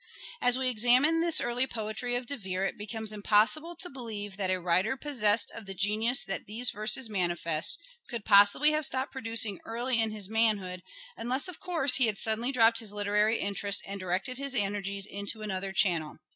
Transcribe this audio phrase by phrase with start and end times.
[0.41, 4.49] As we examine this early poetry of De Vere it becomes impossible to believe that
[4.49, 7.77] a writer possessed of the genius that these verses manifest
[8.09, 10.81] could possibly have stopped producing early in his manhood,
[11.15, 15.43] unless, of course, he had suddenly dropped his literary interests and directed his energies into
[15.43, 16.17] another channel.